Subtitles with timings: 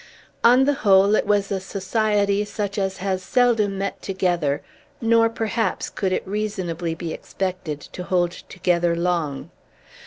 [0.43, 4.63] On the whole, it was a society such as has seldom met together;
[4.99, 9.51] nor, perhaps, could it reasonably be expected to hold together long.